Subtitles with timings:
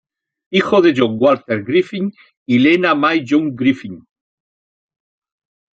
[0.49, 2.11] Hijo de John Walter Griffin
[2.47, 4.03] y Lena May Young Griffin.